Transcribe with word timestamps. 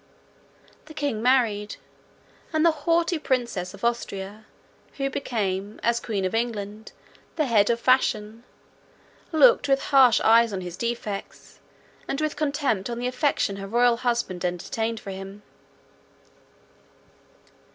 The 0.85 0.95
king 0.95 1.21
married; 1.21 1.75
and 2.51 2.65
the 2.65 2.71
haughty 2.71 3.19
princess 3.19 3.75
of 3.75 3.83
Austria, 3.85 4.45
who 4.93 5.11
became, 5.11 5.79
as 5.83 5.99
queen 5.99 6.25
of 6.25 6.33
England, 6.33 6.91
the 7.35 7.45
head 7.45 7.69
of 7.69 7.79
fashion, 7.79 8.43
looked 9.31 9.67
with 9.69 9.79
harsh 9.93 10.19
eyes 10.21 10.53
on 10.53 10.61
his 10.61 10.75
defects, 10.75 11.59
and 12.07 12.19
with 12.19 12.35
contempt 12.35 12.89
on 12.89 12.97
the 12.97 13.05
affection 13.05 13.57
her 13.57 13.67
royal 13.67 13.97
husband 13.97 14.43
entertained 14.43 14.99
for 14.99 15.11
him. 15.11 15.43